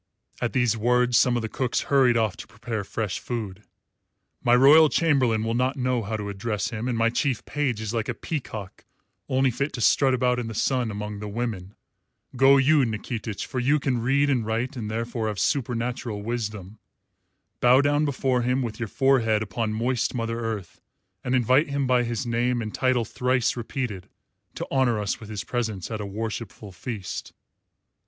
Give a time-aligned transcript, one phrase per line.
[0.41, 3.61] (At these words some of the cooks hurried off to prepare fresh food.)
[4.43, 7.93] "My royal chamberlain will not know how to address him, and my chief page is
[7.93, 8.83] like a peacock
[9.29, 11.75] only fit to strut about in the sun among the women.
[12.35, 16.79] Go you, Nikitich, for you can read and write and therefore have supernatural wisdom.
[17.59, 20.81] Bow down before him, with your forehead upon moist Mother Earth,
[21.23, 24.09] and invite him by his name and title thrice repeated
[24.55, 27.33] to honour us with his presence at a worshipful feast.